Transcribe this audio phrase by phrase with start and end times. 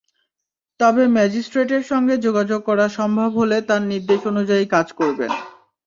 [0.79, 5.31] তবে ম্যাজিস্ট্রেটের সঙ্গে যোগাযোগ করা সম্ভব হলে তাঁর নির্দেশ অনুযায়ী কাজ করবেন।